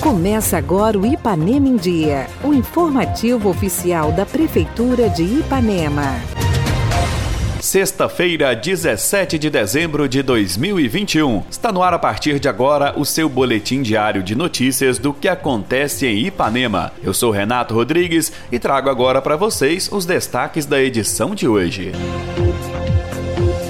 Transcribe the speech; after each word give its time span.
Começa 0.00 0.58
agora 0.58 0.98
o 0.98 1.06
Ipanema 1.06 1.68
em 1.68 1.76
Dia, 1.76 2.26
o 2.42 2.52
informativo 2.52 3.48
oficial 3.48 4.12
da 4.12 4.26
Prefeitura 4.26 5.08
de 5.08 5.22
Ipanema. 5.22 6.20
Sexta-feira, 7.60 8.56
17 8.56 9.38
de 9.38 9.48
dezembro 9.48 10.08
de 10.08 10.20
2021. 10.20 11.44
Está 11.48 11.70
no 11.70 11.82
ar 11.82 11.94
a 11.94 11.98
partir 11.98 12.40
de 12.40 12.48
agora 12.48 12.92
o 12.98 13.04
seu 13.04 13.28
boletim 13.28 13.80
diário 13.80 14.20
de 14.20 14.34
notícias 14.34 14.98
do 14.98 15.14
que 15.14 15.28
acontece 15.28 16.04
em 16.06 16.26
Ipanema. 16.26 16.92
Eu 17.02 17.14
sou 17.14 17.30
Renato 17.30 17.72
Rodrigues 17.72 18.32
e 18.50 18.58
trago 18.58 18.90
agora 18.90 19.22
para 19.22 19.36
vocês 19.36 19.88
os 19.92 20.04
destaques 20.04 20.66
da 20.66 20.82
edição 20.82 21.34
de 21.34 21.46
hoje. 21.46 21.92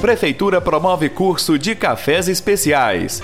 Prefeitura 0.03 0.61
promove 0.61 1.09
curso 1.09 1.57
de 1.57 1.77
cafés 1.77 2.27
especiais. 2.27 3.23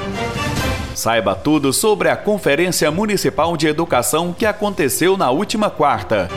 Saiba 0.94 1.34
tudo 1.34 1.72
sobre 1.72 2.08
a 2.08 2.16
Conferência 2.16 2.88
Municipal 2.92 3.56
de 3.56 3.66
Educação 3.66 4.32
que 4.32 4.46
aconteceu 4.46 5.16
na 5.16 5.28
última 5.28 5.70
quarta. 5.70 6.28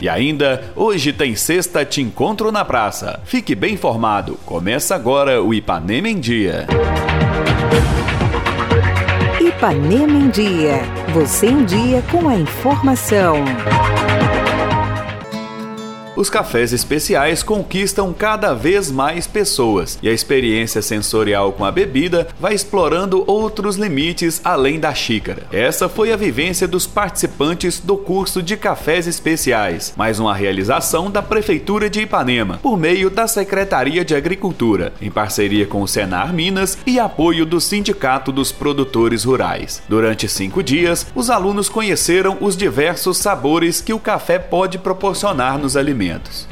E 0.00 0.08
ainda, 0.08 0.64
hoje 0.74 1.12
tem 1.12 1.36
sexta 1.36 1.84
Te 1.84 2.00
Encontro 2.00 2.50
na 2.50 2.64
Praça. 2.64 3.20
Fique 3.26 3.54
bem 3.54 3.74
informado. 3.74 4.38
Começa 4.46 4.94
agora 4.94 5.42
o 5.42 5.52
Ipanema 5.52 6.08
em 6.08 6.18
Dia. 6.18 6.66
Ipanema 9.38 10.12
em 10.12 10.30
Dia. 10.30 10.80
Você 11.12 11.48
em 11.48 11.62
dia 11.66 12.02
com 12.10 12.26
a 12.26 12.36
informação. 12.36 13.44
Os 16.14 16.28
cafés 16.28 16.74
especiais 16.74 17.42
conquistam 17.42 18.12
cada 18.12 18.52
vez 18.52 18.90
mais 18.90 19.26
pessoas 19.26 19.98
e 20.02 20.10
a 20.10 20.12
experiência 20.12 20.82
sensorial 20.82 21.52
com 21.54 21.64
a 21.64 21.72
bebida 21.72 22.28
vai 22.38 22.52
explorando 22.52 23.24
outros 23.26 23.76
limites 23.76 24.38
além 24.44 24.78
da 24.78 24.92
xícara. 24.92 25.44
Essa 25.50 25.88
foi 25.88 26.12
a 26.12 26.16
vivência 26.16 26.68
dos 26.68 26.86
participantes 26.86 27.80
do 27.80 27.96
curso 27.96 28.42
de 28.42 28.58
cafés 28.58 29.06
especiais, 29.06 29.94
mais 29.96 30.20
uma 30.20 30.34
realização 30.34 31.10
da 31.10 31.22
Prefeitura 31.22 31.88
de 31.88 32.02
Ipanema, 32.02 32.58
por 32.62 32.76
meio 32.76 33.08
da 33.08 33.26
Secretaria 33.26 34.04
de 34.04 34.14
Agricultura, 34.14 34.92
em 35.00 35.10
parceria 35.10 35.66
com 35.66 35.80
o 35.80 35.88
Senar 35.88 36.34
Minas 36.34 36.76
e 36.86 37.00
apoio 37.00 37.46
do 37.46 37.58
Sindicato 37.58 38.30
dos 38.30 38.52
Produtores 38.52 39.24
Rurais. 39.24 39.82
Durante 39.88 40.28
cinco 40.28 40.62
dias, 40.62 41.06
os 41.14 41.30
alunos 41.30 41.70
conheceram 41.70 42.36
os 42.38 42.54
diversos 42.54 43.16
sabores 43.16 43.80
que 43.80 43.94
o 43.94 43.98
café 43.98 44.38
pode 44.38 44.76
proporcionar 44.76 45.56
nos 45.56 45.74
alimentos 45.74 46.01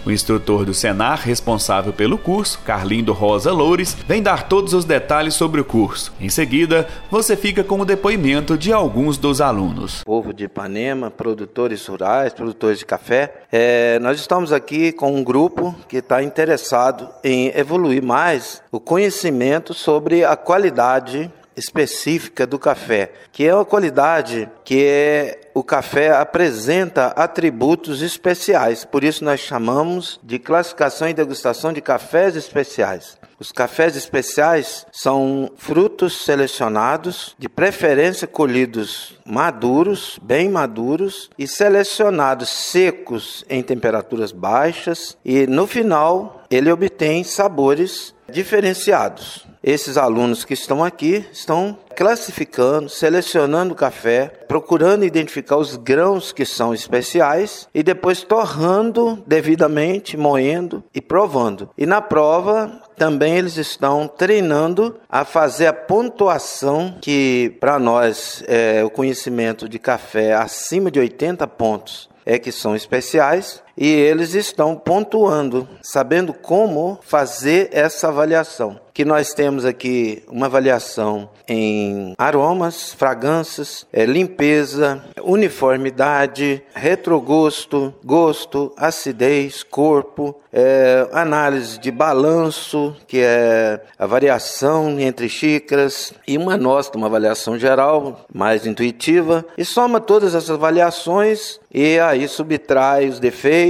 O 0.07 0.11
instrutor 0.11 0.65
do 0.65 0.73
Senar, 0.73 1.21
responsável 1.21 1.93
pelo 1.93 2.17
curso, 2.17 2.61
Carlindo 2.65 3.13
Rosa 3.13 3.53
Loures, 3.53 3.97
vem 4.07 4.23
dar 4.23 4.49
todos 4.49 4.73
os 4.75 4.85
detalhes 4.85 5.35
sobre 5.35 5.61
o 5.61 5.65
curso. 5.65 6.13
Em 6.21 6.29
seguida, 6.29 6.87
você 7.11 7.37
fica 7.37 7.65
com 7.65 7.81
o 7.81 7.85
depoimento 7.85 8.57
de 8.57 8.73
alguns 8.73 9.19
dos 9.19 9.41
alunos. 9.41 10.05
Povo 10.05 10.33
de 10.33 10.45
Ipanema, 10.45 11.11
produtores 11.11 11.85
rurais, 11.87 12.33
produtores 12.33 12.79
de 12.79 12.87
café, 12.87 13.45
é, 13.51 13.99
nós 13.99 14.21
estamos 14.21 14.53
aqui 14.53 14.93
com 14.93 15.15
um 15.15 15.25
grupo 15.25 15.75
que 15.89 15.97
está 15.97 16.23
interessado 16.23 17.09
em 17.25 17.49
evoluir 17.57 18.03
mais 18.03 18.63
o 18.71 18.79
conhecimento 18.79 19.75
sobre 19.75 20.25
a 20.25 20.37
qualidade 20.37 21.31
específica 21.57 22.47
do 22.47 22.59
café, 22.59 23.13
que 23.33 23.47
é 23.47 23.55
uma 23.55 23.65
qualidade 23.65 24.49
que 24.65 24.85
é, 24.85 25.41
o 25.55 25.63
café 25.63 26.11
apresenta 26.11 27.09
atributos 27.09 28.03
especiais. 28.03 28.85
Por 28.85 29.05
isso 29.05 29.25
nós 29.25 29.41
chamamos 29.41 30.21
de 30.23 30.39
classificação 30.39 31.09
e 31.09 31.15
degustação 31.15 31.73
de 31.73 31.81
cafés 31.81 32.37
especiais. 32.37 33.19
Os 33.39 33.51
cafés 33.51 33.97
especiais 33.97 34.87
são 34.93 35.51
frutos 35.57 36.27
selecionados, 36.27 37.35
de 37.39 37.49
preferência 37.49 38.27
colhidos 38.27 39.19
maduros, 39.25 40.19
bem 40.23 40.51
maduros 40.51 41.31
e 41.39 41.49
selecionados 41.49 42.51
secos 42.51 43.43
em 43.49 43.63
temperaturas 43.63 44.31
baixas 44.31 45.17
e 45.25 45.47
no 45.47 45.67
final 45.67 46.45
ele 46.51 46.71
obtém 46.71 47.25
sabores 47.25 48.15
diferenciados. 48.31 49.47
Esses 49.63 49.99
alunos 49.99 50.43
que 50.43 50.55
estão 50.55 50.83
aqui 50.83 51.27
estão 51.31 51.77
classificando, 51.95 52.89
selecionando 52.89 53.75
o 53.75 53.77
café, 53.77 54.33
procurando 54.49 55.05
identificar 55.05 55.59
os 55.59 55.77
grãos 55.77 56.33
que 56.33 56.47
são 56.47 56.73
especiais 56.73 57.69
e 57.75 57.83
depois 57.83 58.23
torrando 58.23 59.23
devidamente, 59.27 60.17
moendo 60.17 60.83
e 60.95 61.01
provando. 61.03 61.69
E 61.77 61.85
na 61.85 62.01
prova 62.01 62.81
também 62.97 63.37
eles 63.37 63.59
estão 63.59 64.09
treinando 64.09 64.99
a 65.11 65.27
fazer 65.27 65.67
a 65.67 65.75
pontuação 65.75 66.97
que 67.03 67.55
para 67.61 67.79
nós 67.79 68.43
é 68.49 68.83
o 68.83 68.89
conhecimento 68.89 69.69
de 69.69 69.79
café 69.79 70.33
acima 70.33 70.91
de 70.91 70.99
80 70.99 71.47
pontos 71.49 72.09
é 72.25 72.39
que 72.39 72.53
são 72.53 72.77
especiais 72.77 73.63
e 73.81 73.89
eles 73.89 74.35
estão 74.35 74.77
pontuando, 74.77 75.67
sabendo 75.81 76.35
como 76.35 76.99
fazer 77.03 77.71
essa 77.73 78.09
avaliação. 78.09 78.79
Que 78.93 79.05
nós 79.07 79.33
temos 79.33 79.65
aqui 79.65 80.23
uma 80.29 80.47
avaliação 80.47 81.31
em 81.49 82.13
aromas, 82.19 82.93
fragrâncias, 82.93 83.87
é, 83.91 84.05
limpeza, 84.05 85.03
uniformidade, 85.23 86.63
retrogosto, 86.75 87.95
gosto, 88.05 88.75
acidez, 88.77 89.63
corpo, 89.63 90.35
é, 90.53 91.09
análise 91.13 91.79
de 91.79 91.91
balanço, 91.91 92.95
que 93.07 93.21
é 93.21 93.81
a 93.99 94.07
variação 94.07 95.01
entre 95.01 95.29
xícaras, 95.29 96.13
e 96.27 96.37
uma 96.37 96.59
nota, 96.59 96.99
uma 96.99 97.07
avaliação 97.07 97.59
geral, 97.59 98.27
mais 98.35 98.67
intuitiva, 98.67 99.47
e 99.57 99.65
soma 99.65 100.01
todas 100.01 100.35
essas 100.35 100.51
avaliações 100.51 101.59
e 101.73 102.01
aí 102.01 102.27
subtrai 102.27 103.09
os 103.09 103.21
defeitos 103.21 103.70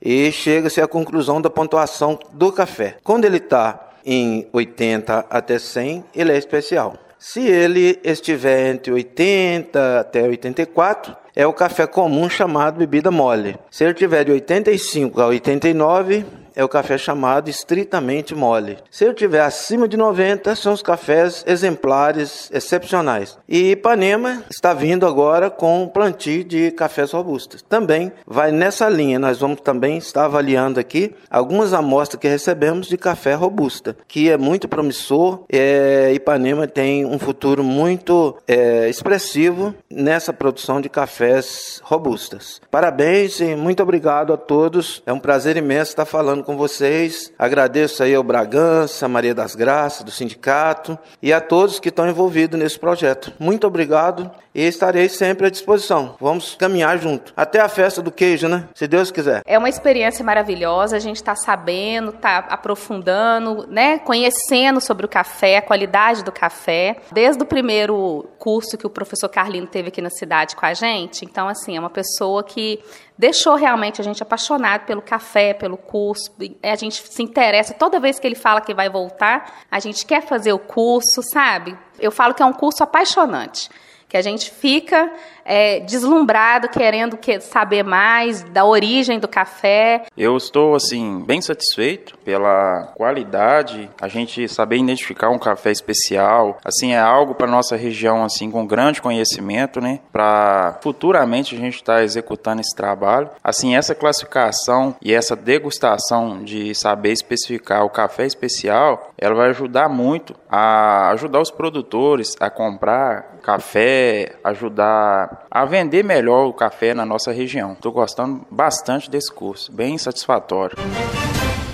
e 0.00 0.30
chega-se 0.32 0.80
à 0.80 0.86
conclusão 0.86 1.40
da 1.40 1.50
pontuação 1.50 2.18
do 2.32 2.52
café. 2.52 2.96
Quando 3.02 3.24
ele 3.24 3.38
está 3.38 3.90
em 4.04 4.46
80 4.52 5.26
até 5.30 5.58
100, 5.58 6.04
ele 6.14 6.32
é 6.32 6.36
especial. 6.36 6.96
Se 7.18 7.40
ele 7.40 7.98
estiver 8.04 8.70
entre 8.70 8.92
80 8.92 10.00
até 10.00 10.22
84, 10.22 11.16
é 11.34 11.46
o 11.46 11.52
café 11.52 11.86
comum 11.86 12.28
chamado 12.28 12.76
bebida 12.76 13.10
mole. 13.10 13.56
Se 13.70 13.82
ele 13.82 13.94
tiver 13.94 14.24
de 14.24 14.32
85 14.32 15.20
a 15.20 15.26
89, 15.28 16.26
é 16.54 16.64
o 16.64 16.68
café 16.68 16.96
chamado 16.96 17.48
estritamente 17.48 18.34
mole. 18.34 18.78
Se 18.90 19.04
ele 19.04 19.14
tiver 19.14 19.40
acima 19.40 19.88
de 19.88 19.96
90, 19.96 20.54
são 20.54 20.72
os 20.72 20.82
cafés 20.82 21.44
exemplares 21.46 22.50
excepcionais. 22.52 23.36
E 23.48 23.72
Ipanema 23.72 24.44
está 24.50 24.72
vindo 24.72 25.06
agora 25.06 25.50
com 25.50 25.82
um 25.82 25.88
plantio 25.88 26.44
de 26.44 26.70
cafés 26.70 27.12
robustos. 27.12 27.62
Também 27.62 28.12
vai 28.26 28.52
nessa 28.52 28.88
linha. 28.88 29.18
Nós 29.18 29.38
vamos 29.38 29.60
também 29.60 29.98
estar 29.98 30.26
avaliando 30.26 30.78
aqui 30.78 31.14
algumas 31.30 31.72
amostras 31.72 32.20
que 32.20 32.28
recebemos 32.28 32.86
de 32.86 32.96
café 32.96 33.34
robusta, 33.34 33.96
que 34.06 34.30
é 34.30 34.36
muito 34.36 34.68
promissor. 34.68 35.44
É, 35.50 36.12
Ipanema 36.14 36.66
tem 36.66 37.04
um 37.04 37.18
futuro 37.18 37.64
muito 37.64 38.36
é, 38.46 38.88
expressivo 38.88 39.74
nessa 39.90 40.32
produção 40.32 40.80
de 40.80 40.88
cafés 40.88 41.80
robustas. 41.82 42.60
Parabéns 42.70 43.40
e 43.40 43.56
muito 43.56 43.82
obrigado 43.82 44.32
a 44.32 44.36
todos. 44.36 45.02
É 45.04 45.12
um 45.12 45.18
prazer 45.18 45.56
imenso 45.56 45.90
estar 45.90 46.04
falando 46.04 46.43
com 46.44 46.56
vocês. 46.56 47.32
Agradeço 47.38 48.02
aí 48.02 48.14
ao 48.14 48.22
Bragança, 48.22 49.08
Maria 49.08 49.34
das 49.34 49.54
Graças, 49.54 50.04
do 50.04 50.10
sindicato 50.10 50.98
e 51.20 51.32
a 51.32 51.40
todos 51.40 51.80
que 51.80 51.88
estão 51.88 52.08
envolvidos 52.08 52.58
nesse 52.58 52.78
projeto. 52.78 53.32
Muito 53.38 53.66
obrigado 53.66 54.30
e 54.54 54.62
estarei 54.62 55.08
sempre 55.08 55.46
à 55.46 55.50
disposição. 55.50 56.14
Vamos 56.20 56.54
caminhar 56.54 56.96
junto. 56.98 57.32
Até 57.36 57.60
a 57.60 57.68
festa 57.68 58.00
do 58.00 58.12
queijo, 58.12 58.46
né? 58.46 58.68
Se 58.74 58.86
Deus 58.86 59.10
quiser. 59.10 59.42
É 59.44 59.58
uma 59.58 59.68
experiência 59.68 60.24
maravilhosa. 60.24 60.96
A 60.96 61.00
gente 61.00 61.16
está 61.16 61.34
sabendo, 61.34 62.10
está 62.10 62.38
aprofundando, 62.38 63.66
né? 63.68 63.98
Conhecendo 63.98 64.80
sobre 64.80 65.04
o 65.04 65.08
café, 65.08 65.56
a 65.56 65.62
qualidade 65.62 66.22
do 66.22 66.30
café. 66.30 66.98
Desde 67.10 67.42
o 67.42 67.46
primeiro 67.46 68.26
curso 68.38 68.78
que 68.78 68.86
o 68.86 68.90
professor 68.90 69.28
Carlino 69.28 69.66
teve 69.66 69.88
aqui 69.88 70.00
na 70.00 70.10
cidade 70.10 70.54
com 70.54 70.64
a 70.64 70.74
gente. 70.74 71.24
Então, 71.24 71.48
assim, 71.48 71.76
é 71.76 71.80
uma 71.80 71.90
pessoa 71.90 72.44
que 72.44 72.78
deixou 73.16 73.54
realmente 73.54 74.00
a 74.00 74.04
gente 74.04 74.22
apaixonado 74.22 74.84
pelo 74.86 75.00
café, 75.02 75.54
pelo 75.54 75.76
curso. 75.76 76.32
A 76.62 76.74
gente 76.76 77.02
se 77.06 77.22
interessa 77.22 77.74
toda 77.74 78.00
vez 78.00 78.18
que 78.18 78.26
ele 78.26 78.34
fala 78.34 78.60
que 78.60 78.74
vai 78.74 78.88
voltar, 78.88 79.60
a 79.70 79.78
gente 79.78 80.04
quer 80.04 80.22
fazer 80.22 80.52
o 80.52 80.58
curso, 80.58 81.22
sabe? 81.22 81.76
Eu 81.98 82.10
falo 82.10 82.34
que 82.34 82.42
é 82.42 82.46
um 82.46 82.52
curso 82.52 82.82
apaixonante. 82.82 83.70
Que 84.08 84.16
a 84.16 84.22
gente 84.22 84.50
fica 84.50 85.10
é, 85.44 85.80
deslumbrado, 85.80 86.68
querendo 86.68 87.16
que, 87.16 87.40
saber 87.40 87.82
mais 87.82 88.42
da 88.44 88.64
origem 88.64 89.18
do 89.18 89.28
café. 89.28 90.06
Eu 90.16 90.36
estou 90.36 90.74
assim 90.74 91.22
bem 91.26 91.40
satisfeito 91.40 92.16
pela 92.18 92.92
qualidade, 92.94 93.90
a 94.00 94.08
gente 94.08 94.48
saber 94.48 94.78
identificar 94.78 95.30
um 95.30 95.38
café 95.38 95.70
especial, 95.70 96.58
assim 96.64 96.92
é 96.92 96.98
algo 96.98 97.34
para 97.34 97.46
nossa 97.46 97.76
região 97.76 98.24
assim 98.24 98.50
com 98.50 98.66
grande 98.66 99.02
conhecimento, 99.02 99.80
né? 99.80 100.00
Para 100.12 100.78
futuramente 100.82 101.54
a 101.54 101.58
gente 101.58 101.76
estar 101.76 101.96
tá 101.96 102.04
executando 102.04 102.60
esse 102.60 102.74
trabalho. 102.74 103.30
Assim 103.42 103.76
essa 103.76 103.94
classificação 103.94 104.96
e 105.02 105.12
essa 105.12 105.36
degustação 105.36 106.42
de 106.42 106.74
saber 106.74 107.12
especificar 107.12 107.84
o 107.84 107.90
café 107.90 108.24
especial, 108.24 109.12
ela 109.18 109.34
vai 109.34 109.50
ajudar 109.50 109.88
muito 109.88 110.34
a 110.48 111.10
ajudar 111.10 111.40
os 111.40 111.50
produtores 111.50 112.36
a 112.40 112.48
comprar 112.48 113.33
café, 113.44 114.36
ajudar 114.42 115.46
a 115.50 115.64
vender 115.64 116.02
melhor 116.02 116.46
o 116.46 116.52
café 116.52 116.94
na 116.94 117.04
nossa 117.04 117.30
região. 117.30 117.72
Estou 117.72 117.92
gostando 117.92 118.46
bastante 118.50 119.10
desse 119.10 119.32
curso, 119.32 119.70
bem 119.70 119.98
satisfatório. 119.98 120.76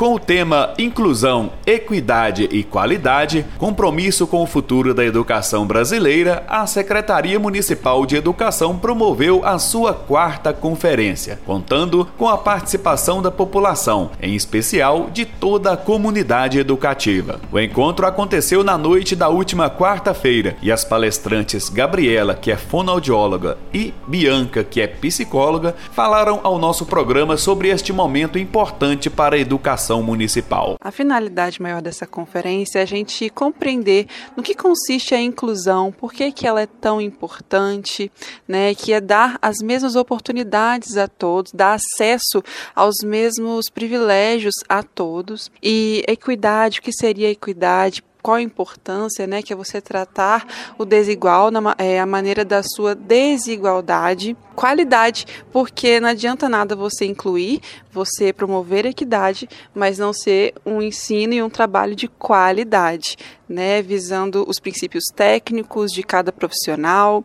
Com 0.01 0.15
o 0.15 0.19
tema 0.19 0.73
Inclusão, 0.79 1.53
Equidade 1.67 2.49
e 2.51 2.65
Qualidade, 2.65 3.45
compromisso 3.59 4.27
com 4.27 4.43
o 4.43 4.47
futuro 4.47 4.95
da 4.95 5.05
educação 5.05 5.67
brasileira, 5.67 6.43
a 6.49 6.67
Secretaria 6.67 7.39
Municipal 7.39 8.07
de 8.07 8.17
Educação 8.17 8.79
promoveu 8.79 9.45
a 9.45 9.59
sua 9.59 9.93
quarta 9.93 10.55
conferência, 10.55 11.39
contando 11.45 12.09
com 12.17 12.31
a 12.31 12.39
participação 12.39 13.21
da 13.21 13.31
população, 13.31 14.11
em 14.23 14.35
especial 14.35 15.11
de 15.13 15.27
toda 15.27 15.73
a 15.73 15.77
comunidade 15.77 16.59
educativa. 16.59 17.39
O 17.53 17.61
encontro 17.61 18.07
aconteceu 18.07 18.65
na 18.65 18.79
noite 18.79 19.15
da 19.15 19.29
última 19.29 19.69
quarta-feira 19.69 20.57
e 20.63 20.73
as 20.73 20.83
palestrantes 20.83 21.69
Gabriela, 21.69 22.35
que 22.35 22.51
é 22.51 22.57
fonoaudióloga, 22.57 23.59
e 23.71 23.93
Bianca, 24.09 24.65
que 24.65 24.81
é 24.81 24.87
psicóloga, 24.87 25.75
falaram 25.93 26.41
ao 26.43 26.59
nosso 26.59 26.87
programa 26.87 27.37
sobre 27.37 27.69
este 27.69 27.93
momento 27.93 28.39
importante 28.39 29.11
para 29.11 29.37
a 29.37 29.39
educação 29.39 29.90
educação 29.91 30.03
municipal. 30.03 30.77
A 30.81 30.91
finalidade 30.91 31.61
maior 31.61 31.83
dessa 31.83 32.07
conferência 32.07 32.79
é 32.79 32.83
a 32.83 32.87
gente 32.87 33.29
compreender 33.31 34.07
no 34.37 34.43
que 34.43 34.55
consiste 34.55 35.15
a 35.15 35.21
inclusão, 35.21 35.91
por 35.91 36.13
que, 36.13 36.31
que 36.31 36.47
ela 36.47 36.61
é 36.61 36.67
tão 36.67 37.01
importante, 37.01 38.11
né, 38.47 38.75
que 38.75 38.93
é 38.93 39.01
dar 39.01 39.39
as 39.43 39.57
mesmas 39.63 39.97
oportunidades 39.97 40.97
a 40.97 41.09
todos, 41.09 41.53
dar 41.53 41.75
acesso 41.75 42.43
aos 42.75 42.97
mesmos 43.03 43.69
privilégios 43.69 44.55
a 44.69 44.83
todos. 44.83 45.51
E 45.63 46.05
equidade, 46.07 46.79
o 46.79 46.83
que 46.83 46.93
seria 46.93 47.31
equidade? 47.31 48.03
Qual 48.23 48.37
a 48.37 48.43
importância, 48.43 49.27
né, 49.27 49.43
que 49.43 49.53
é 49.53 49.57
você 49.57 49.81
tratar 49.81 50.47
o 50.79 50.85
desigual, 50.85 51.51
na, 51.51 51.75
é, 51.79 52.01
a 52.01 52.07
maneira 52.07 52.45
da 52.45 52.63
sua 52.63 52.95
desigualdade, 52.95 54.37
qualidade, 54.55 55.27
porque 55.51 56.01
não 56.01 56.09
adianta 56.09 56.49
nada 56.49 56.77
você 56.77 57.05
incluir, 57.07 57.61
você 57.91 58.33
promover 58.33 58.85
equidade, 58.85 59.49
mas 59.75 59.99
não 59.99 60.13
ser 60.13 60.55
um 60.67 60.83
ensino 60.83 61.33
e 61.33 61.43
um 61.43 61.49
trabalho 61.49 61.97
de 61.97 62.09
qualidade, 62.09 63.17
né, 63.49 63.81
visando 63.83 64.45
os 64.47 64.61
princípios 64.61 65.05
técnicos 65.15 65.91
de 65.91 66.03
cada 66.03 66.31
profissional 66.31 67.25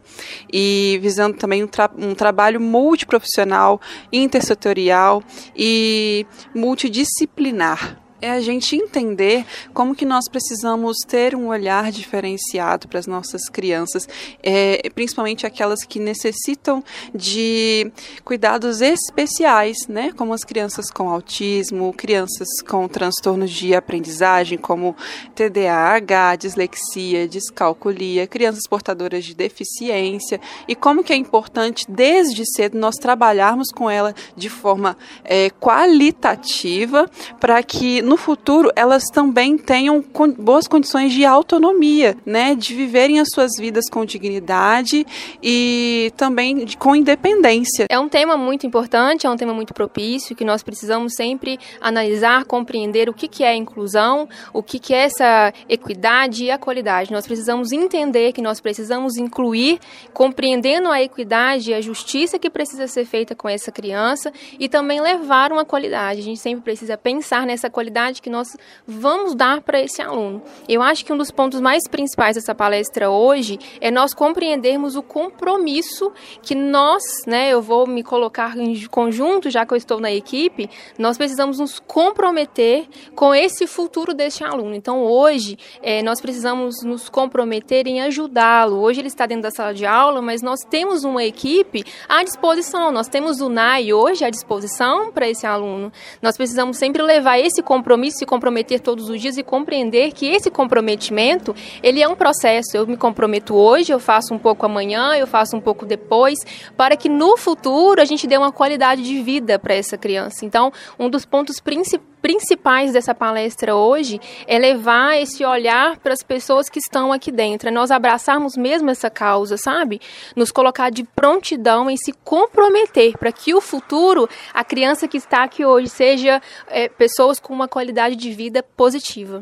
e 0.51 0.97
visando 1.01 1.37
também 1.37 1.63
um, 1.63 1.67
tra 1.67 1.89
um 1.97 2.15
trabalho 2.15 2.59
multiprofissional, 2.61 3.81
intersetorial 4.11 5.21
e 5.55 6.25
multidisciplinar 6.53 8.04
é 8.21 8.31
a 8.31 8.39
gente 8.39 8.75
entender 8.75 9.45
como 9.73 9.95
que 9.95 10.05
nós 10.05 10.29
precisamos 10.29 10.97
ter 11.07 11.35
um 11.35 11.47
olhar 11.47 11.91
diferenciado 11.91 12.87
para 12.87 12.99
as 12.99 13.07
nossas 13.07 13.49
crianças, 13.49 14.07
é, 14.41 14.89
principalmente 14.95 15.45
aquelas 15.45 15.83
que 15.83 15.99
necessitam 15.99 16.83
de 17.13 17.91
cuidados 18.23 18.81
especiais, 18.81 19.77
né, 19.87 20.11
como 20.15 20.33
as 20.33 20.43
crianças 20.43 20.89
com 20.89 21.09
autismo, 21.09 21.93
crianças 21.93 22.47
com 22.67 22.87
transtornos 22.87 23.51
de 23.51 23.75
aprendizagem, 23.75 24.57
como 24.57 24.95
TDAH, 25.35 26.37
dislexia, 26.37 27.27
descalculia, 27.27 28.27
crianças 28.27 28.63
portadoras 28.67 29.25
de 29.25 29.35
deficiência, 29.35 30.39
e 30.67 30.75
como 30.75 31.03
que 31.03 31.11
é 31.11 31.15
importante 31.15 31.85
desde 31.89 32.43
cedo 32.55 32.77
nós 32.77 32.95
trabalharmos 32.95 33.69
com 33.71 33.89
ela 33.89 34.15
de 34.35 34.49
forma 34.49 34.97
é, 35.23 35.49
qualitativa 35.49 37.09
para 37.39 37.61
que 37.61 38.04
no 38.05 38.15
futuro 38.15 38.71
elas 38.75 39.05
também 39.05 39.57
tenham 39.57 40.03
boas 40.37 40.67
condições 40.67 41.11
de 41.11 41.25
autonomia, 41.25 42.15
né, 42.25 42.55
de 42.55 42.73
viverem 42.75 43.19
as 43.19 43.29
suas 43.33 43.51
vidas 43.57 43.85
com 43.89 44.05
dignidade 44.05 45.05
e 45.41 46.13
também 46.15 46.65
com 46.77 46.95
independência. 46.95 47.87
É 47.89 47.99
um 47.99 48.07
tema 48.07 48.37
muito 48.37 48.67
importante, 48.67 49.25
é 49.25 49.29
um 49.29 49.35
tema 49.35 49.53
muito 49.53 49.73
propício 49.73 50.35
que 50.35 50.45
nós 50.45 50.61
precisamos 50.61 51.15
sempre 51.15 51.59
analisar, 51.81 52.45
compreender 52.45 53.09
o 53.09 53.13
que, 53.13 53.27
que 53.27 53.43
é 53.43 53.55
inclusão, 53.55 54.29
o 54.53 54.61
que, 54.61 54.77
que 54.77 54.93
é 54.93 55.05
essa 55.05 55.51
equidade 55.67 56.45
e 56.45 56.51
a 56.51 56.57
qualidade. 56.57 57.11
Nós 57.11 57.25
precisamos 57.25 57.71
entender 57.71 58.31
que 58.33 58.41
nós 58.41 58.59
precisamos 58.59 59.17
incluir, 59.17 59.79
compreendendo 60.13 60.89
a 60.89 61.01
equidade 61.01 61.71
e 61.71 61.73
a 61.73 61.81
justiça 61.81 62.37
que 62.37 62.49
precisa 62.49 62.87
ser 62.87 63.05
feita 63.05 63.33
com 63.33 63.49
essa 63.49 63.71
criança 63.71 64.31
e 64.59 64.69
também 64.69 65.01
levar 65.01 65.51
uma 65.51 65.65
qualidade. 65.65 66.19
A 66.19 66.23
gente 66.23 66.39
sempre 66.39 66.61
precisa 66.61 66.97
pensar 66.97 67.47
nessa 67.47 67.69
qualidade 67.69 67.94
que 68.21 68.29
nós 68.29 68.57
vamos 68.85 69.33
dar 69.33 69.61
para 69.61 69.81
esse 69.81 70.01
aluno. 70.01 70.41
Eu 70.67 70.81
acho 70.81 71.05
que 71.05 71.13
um 71.13 71.17
dos 71.17 71.31
pontos 71.31 71.61
mais 71.61 71.87
principais 71.87 72.35
dessa 72.35 72.53
palestra 72.53 73.09
hoje 73.09 73.57
é 73.79 73.89
nós 73.89 74.13
compreendermos 74.13 74.97
o 74.97 75.01
compromisso 75.01 76.11
que 76.41 76.53
nós, 76.53 77.01
né, 77.25 77.49
eu 77.49 77.61
vou 77.61 77.87
me 77.87 78.03
colocar 78.03 78.57
em 78.57 78.85
conjunto, 78.87 79.49
já 79.49 79.65
que 79.65 79.73
eu 79.73 79.77
estou 79.77 80.01
na 80.01 80.11
equipe, 80.11 80.69
nós 80.99 81.17
precisamos 81.17 81.57
nos 81.57 81.79
comprometer 81.79 82.85
com 83.15 83.33
esse 83.33 83.65
futuro 83.65 84.13
deste 84.13 84.43
aluno. 84.43 84.75
Então, 84.75 85.01
hoje, 85.01 85.57
é, 85.81 86.03
nós 86.03 86.19
precisamos 86.19 86.83
nos 86.83 87.07
comprometer 87.07 87.87
em 87.87 88.01
ajudá-lo. 88.01 88.81
Hoje 88.81 88.99
ele 88.99 89.07
está 89.07 89.25
dentro 89.25 89.43
da 89.43 89.51
sala 89.51 89.73
de 89.73 89.85
aula, 89.85 90.21
mas 90.21 90.41
nós 90.41 90.59
temos 90.69 91.05
uma 91.05 91.23
equipe 91.23 91.85
à 92.09 92.23
disposição. 92.23 92.91
Nós 92.91 93.07
temos 93.07 93.39
o 93.39 93.47
NAI 93.47 93.93
hoje 93.93 94.25
à 94.25 94.29
disposição 94.29 95.13
para 95.13 95.29
esse 95.29 95.47
aluno. 95.47 95.93
Nós 96.21 96.35
precisamos 96.35 96.77
sempre 96.77 97.01
levar 97.01 97.39
esse 97.39 97.63
compromisso 97.63 97.84
compromisso, 97.85 98.17
se 98.17 98.25
comprometer 98.25 98.79
todos 98.79 99.09
os 99.09 99.21
dias 99.21 99.37
e 99.37 99.43
compreender 99.43 100.11
que 100.11 100.25
esse 100.25 100.49
comprometimento, 100.49 101.55
ele 101.83 102.01
é 102.01 102.07
um 102.07 102.15
processo. 102.15 102.75
Eu 102.75 102.87
me 102.87 102.97
comprometo 102.97 103.53
hoje, 103.53 103.93
eu 103.93 103.99
faço 103.99 104.33
um 104.33 104.39
pouco 104.39 104.65
amanhã, 104.65 105.13
eu 105.15 105.27
faço 105.27 105.55
um 105.55 105.61
pouco 105.61 105.85
depois, 105.85 106.39
para 106.75 106.97
que 106.97 107.07
no 107.07 107.37
futuro 107.37 108.01
a 108.01 108.05
gente 108.05 108.25
dê 108.25 108.37
uma 108.37 108.51
qualidade 108.51 109.03
de 109.03 109.21
vida 109.21 109.59
para 109.59 109.75
essa 109.75 109.99
criança. 109.99 110.43
Então, 110.43 110.73
um 110.97 111.07
dos 111.07 111.25
pontos 111.25 111.59
principais 111.59 112.14
principais 112.25 112.91
dessa 112.91 113.13
palestra 113.13 113.75
hoje 113.75 114.19
é 114.47 114.57
levar 114.57 115.15
esse 115.15 115.45
olhar 115.45 115.95
para 115.97 116.11
as 116.11 116.23
pessoas 116.23 116.67
que 116.67 116.79
estão 116.79 117.13
aqui 117.13 117.31
dentro, 117.31 117.69
é 117.69 117.71
nós 117.71 117.91
abraçarmos 117.91 118.57
mesmo 118.57 118.89
essa 118.89 119.11
causa, 119.11 119.57
sabe? 119.57 120.01
Nos 120.35 120.51
colocar 120.51 120.89
de 120.89 121.03
prontidão 121.03 121.87
em 121.87 121.95
se 121.95 122.11
comprometer 122.23 123.15
para 123.15 123.31
que 123.31 123.53
o 123.53 123.61
futuro, 123.61 124.27
a 124.51 124.63
criança 124.63 125.07
que 125.07 125.17
está 125.17 125.43
aqui 125.43 125.63
hoje, 125.63 125.87
seja 125.87 126.41
é, 126.67 126.89
pessoas 126.89 127.39
com 127.39 127.53
uma 127.53 127.67
qualidade 127.67 128.15
de 128.15 128.31
vida 128.31 128.63
positiva. 128.75 129.41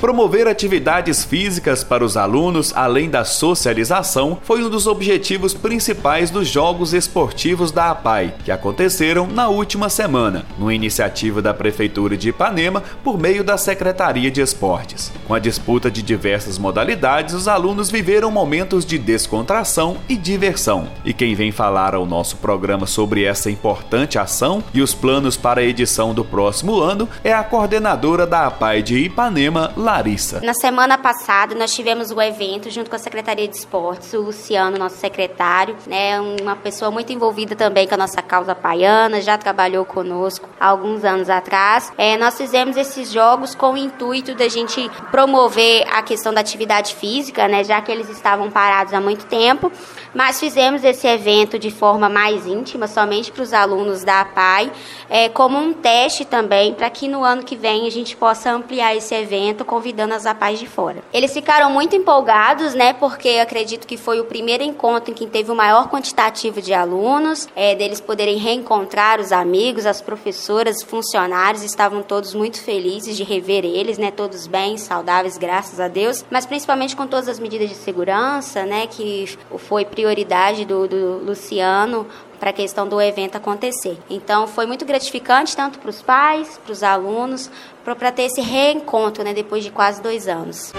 Promover 0.00 0.46
atividades 0.46 1.24
físicas 1.24 1.82
para 1.82 2.04
os 2.04 2.16
alunos, 2.16 2.72
além 2.76 3.10
da 3.10 3.24
socialização, 3.24 4.38
foi 4.44 4.62
um 4.62 4.70
dos 4.70 4.86
objetivos 4.86 5.52
principais 5.52 6.30
dos 6.30 6.46
Jogos 6.46 6.94
Esportivos 6.94 7.72
da 7.72 7.90
APAI, 7.90 8.32
que 8.44 8.52
aconteceram 8.52 9.26
na 9.26 9.48
última 9.48 9.88
semana, 9.88 10.46
numa 10.56 10.72
iniciativa 10.72 11.42
da 11.42 11.52
Prefeitura 11.52 12.16
de 12.16 12.28
Ipanema 12.28 12.80
por 13.02 13.18
meio 13.18 13.42
da 13.42 13.58
Secretaria 13.58 14.30
de 14.30 14.40
Esportes. 14.40 15.10
Com 15.26 15.34
a 15.34 15.40
disputa 15.40 15.90
de 15.90 16.00
diversas 16.00 16.58
modalidades, 16.58 17.34
os 17.34 17.48
alunos 17.48 17.90
viveram 17.90 18.30
momentos 18.30 18.86
de 18.86 18.98
descontração 18.98 19.96
e 20.08 20.16
diversão. 20.16 20.86
E 21.04 21.12
quem 21.12 21.34
vem 21.34 21.50
falar 21.50 21.96
ao 21.96 22.06
nosso 22.06 22.36
programa 22.36 22.86
sobre 22.86 23.24
essa 23.24 23.50
importante 23.50 24.16
ação 24.16 24.62
e 24.72 24.80
os 24.80 24.94
planos 24.94 25.36
para 25.36 25.60
a 25.60 25.64
edição 25.64 26.14
do 26.14 26.24
próximo 26.24 26.80
ano 26.80 27.08
é 27.24 27.32
a 27.32 27.42
coordenadora 27.42 28.24
da 28.24 28.46
APAI 28.46 28.80
de 28.80 28.96
Ipanema, 28.96 29.72
Larissa. 29.88 30.40
Na 30.42 30.52
semana 30.52 30.98
passada 30.98 31.54
nós 31.54 31.74
tivemos 31.74 32.10
o 32.10 32.20
evento 32.20 32.68
junto 32.70 32.90
com 32.90 32.96
a 32.96 32.98
Secretaria 32.98 33.48
de 33.48 33.56
Esportes, 33.56 34.12
o 34.12 34.20
Luciano, 34.20 34.78
nosso 34.78 34.96
secretário, 34.96 35.74
né, 35.86 36.20
uma 36.20 36.54
pessoa 36.54 36.90
muito 36.90 37.10
envolvida 37.10 37.56
também 37.56 37.88
com 37.88 37.94
a 37.94 37.96
nossa 37.96 38.20
causa 38.20 38.54
paiana, 38.54 39.22
já 39.22 39.38
trabalhou 39.38 39.86
conosco 39.86 40.46
há 40.60 40.66
alguns 40.66 41.04
anos 41.04 41.30
atrás. 41.30 41.90
É, 41.96 42.18
nós 42.18 42.36
fizemos 42.36 42.76
esses 42.76 43.10
jogos 43.10 43.54
com 43.54 43.72
o 43.72 43.76
intuito 43.78 44.34
da 44.34 44.46
gente 44.48 44.90
promover 45.10 45.86
a 45.90 46.02
questão 46.02 46.34
da 46.34 46.40
atividade 46.40 46.94
física, 46.94 47.48
né, 47.48 47.64
já 47.64 47.80
que 47.80 47.90
eles 47.90 48.10
estavam 48.10 48.50
parados 48.50 48.92
há 48.92 49.00
muito 49.00 49.24
tempo, 49.24 49.72
mas 50.14 50.38
fizemos 50.38 50.84
esse 50.84 51.06
evento 51.06 51.58
de 51.58 51.70
forma 51.70 52.10
mais 52.10 52.46
íntima, 52.46 52.86
somente 52.86 53.32
para 53.32 53.42
os 53.42 53.54
alunos 53.54 54.04
da 54.04 54.20
APAI, 54.20 54.70
é, 55.08 55.28
como 55.30 55.58
um 55.58 55.72
teste 55.72 56.26
também, 56.26 56.74
para 56.74 56.90
que 56.90 57.08
no 57.08 57.24
ano 57.24 57.42
que 57.42 57.56
vem 57.56 57.86
a 57.86 57.90
gente 57.90 58.14
possa 58.16 58.50
ampliar 58.50 58.94
esse 58.94 59.14
evento 59.14 59.64
com 59.64 59.77
convidando 59.78 60.12
as 60.12 60.26
APAES 60.26 60.58
de 60.58 60.66
fora. 60.66 61.02
Eles 61.12 61.32
ficaram 61.32 61.70
muito 61.70 61.94
empolgados, 61.94 62.74
né, 62.74 62.92
porque 62.92 63.28
acredito 63.40 63.86
que 63.86 63.96
foi 63.96 64.18
o 64.18 64.24
primeiro 64.24 64.64
encontro 64.64 65.12
em 65.12 65.14
que 65.14 65.24
teve 65.24 65.52
o 65.52 65.54
maior 65.54 65.88
quantitativo 65.88 66.60
de 66.60 66.74
alunos, 66.74 67.48
é, 67.54 67.76
deles 67.76 68.00
poderem 68.00 68.36
reencontrar 68.38 69.20
os 69.20 69.30
amigos, 69.30 69.86
as 69.86 70.00
professoras, 70.00 70.82
funcionários, 70.82 71.62
estavam 71.62 72.02
todos 72.02 72.34
muito 72.34 72.60
felizes 72.60 73.16
de 73.16 73.22
rever 73.22 73.64
eles, 73.64 73.98
né, 73.98 74.10
todos 74.10 74.48
bem, 74.48 74.76
saudáveis, 74.76 75.38
graças 75.38 75.78
a 75.78 75.86
Deus, 75.86 76.24
mas 76.28 76.44
principalmente 76.44 76.96
com 76.96 77.06
todas 77.06 77.28
as 77.28 77.38
medidas 77.38 77.68
de 77.68 77.76
segurança, 77.76 78.64
né, 78.64 78.88
que 78.88 79.38
foi 79.58 79.84
prioridade 79.84 80.64
do, 80.64 80.88
do 80.88 81.18
Luciano 81.24 82.04
para 82.38 82.50
a 82.50 82.52
questão 82.52 82.88
do 82.88 83.00
evento 83.00 83.36
acontecer. 83.36 83.98
Então 84.08 84.46
foi 84.46 84.66
muito 84.66 84.84
gratificante 84.84 85.56
tanto 85.56 85.78
para 85.78 85.90
os 85.90 86.02
pais, 86.02 86.58
para 86.64 86.72
os 86.72 86.82
alunos, 86.82 87.50
para 87.84 88.12
ter 88.12 88.24
esse 88.24 88.40
reencontro, 88.40 89.24
né, 89.24 89.32
depois 89.32 89.64
de 89.64 89.70
quase 89.70 90.02
dois 90.02 90.28
anos. 90.28 90.72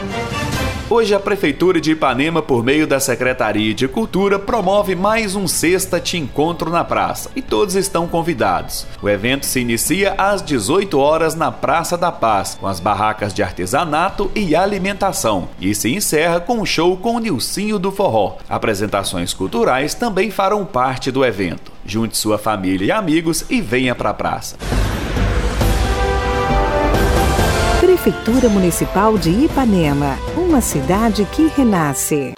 Hoje 0.92 1.14
a 1.14 1.20
Prefeitura 1.20 1.80
de 1.80 1.92
Ipanema, 1.92 2.42
por 2.42 2.64
meio 2.64 2.88
da 2.88 3.00
Secretaria 3.00 3.76
de 3.76 3.88
Cultura, 3.88 4.40
promove 4.40 4.96
mais 4.96 5.36
um 5.36 5.48
Sexta 5.48 6.00
Te 6.00 6.18
Encontro 6.18 6.72
na 6.72 6.84
Praça 6.84 7.30
e 7.36 7.44
todos 7.44 7.76
estão 7.76 8.08
convidados. 8.08 8.88
O 9.00 9.08
evento 9.08 9.46
se 9.46 9.60
inicia 9.60 10.16
às 10.18 10.42
18 10.42 10.98
horas 10.98 11.36
na 11.36 11.52
Praça 11.52 11.96
da 11.96 12.12
Paz, 12.12 12.58
com 12.60 12.66
as 12.66 12.80
barracas 12.80 13.36
de 13.36 13.44
artesanato 13.44 14.32
e 14.34 14.56
alimentação, 14.56 15.48
e 15.62 15.76
se 15.76 15.94
encerra 15.94 16.40
com 16.40 16.58
um 16.60 16.66
show 16.66 16.98
com 16.98 17.20
Nilcinho 17.20 17.78
do 17.78 17.92
Forró. 17.92 18.38
Apresentações 18.50 19.32
culturais 19.32 19.94
também 19.94 20.32
farão 20.32 20.66
parte 20.66 21.12
do 21.12 21.24
evento. 21.24 21.72
Junte 21.86 22.18
sua 22.18 22.40
família 22.40 22.86
e 22.88 22.92
amigos 22.92 23.46
e 23.48 23.62
venha 23.62 23.94
para 23.94 24.10
a 24.10 24.14
praça. 24.16 24.58
Prefeitura 28.02 28.48
Municipal 28.48 29.18
de 29.18 29.30
Ipanema, 29.30 30.18
uma 30.38 30.62
cidade 30.62 31.28
que 31.34 31.48
renasce. 31.48 32.34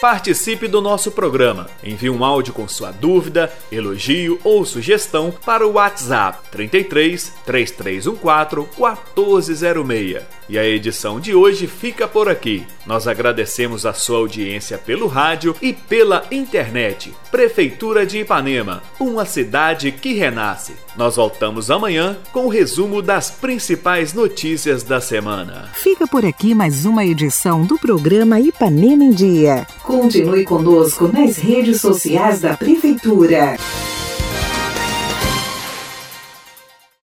Participe 0.00 0.66
do 0.66 0.80
nosso 0.80 1.12
programa. 1.12 1.68
Envie 1.84 2.08
um 2.08 2.24
áudio 2.24 2.54
com 2.54 2.66
sua 2.66 2.90
dúvida, 2.90 3.52
elogio 3.70 4.40
ou 4.42 4.64
sugestão 4.64 5.30
para 5.30 5.66
o 5.66 5.72
WhatsApp 5.74 6.38
33 6.50 7.30
3314 7.44 8.70
1406. 8.78 10.22
E 10.52 10.58
a 10.58 10.68
edição 10.68 11.18
de 11.18 11.34
hoje 11.34 11.66
fica 11.66 12.06
por 12.06 12.28
aqui. 12.28 12.66
Nós 12.84 13.08
agradecemos 13.08 13.86
a 13.86 13.94
sua 13.94 14.18
audiência 14.18 14.76
pelo 14.76 15.06
rádio 15.06 15.56
e 15.62 15.72
pela 15.72 16.26
internet. 16.30 17.10
Prefeitura 17.30 18.04
de 18.04 18.18
Ipanema, 18.18 18.82
uma 19.00 19.24
cidade 19.24 19.90
que 19.90 20.12
renasce. 20.12 20.74
Nós 20.94 21.16
voltamos 21.16 21.70
amanhã 21.70 22.18
com 22.34 22.44
o 22.44 22.48
resumo 22.50 23.00
das 23.00 23.30
principais 23.30 24.12
notícias 24.12 24.82
da 24.82 25.00
semana. 25.00 25.70
Fica 25.72 26.06
por 26.06 26.22
aqui 26.22 26.54
mais 26.54 26.84
uma 26.84 27.02
edição 27.02 27.64
do 27.64 27.78
programa 27.78 28.38
Ipanema 28.38 29.04
em 29.04 29.10
Dia. 29.10 29.66
Continue 29.82 30.44
conosco 30.44 31.08
nas 31.08 31.38
redes 31.38 31.80
sociais 31.80 32.42
da 32.42 32.58
Prefeitura. 32.58 33.56